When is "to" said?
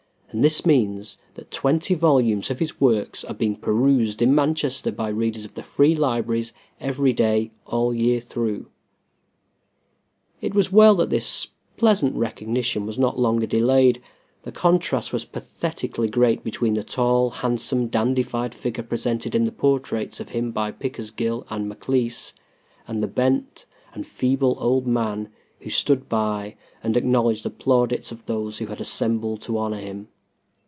29.41-29.57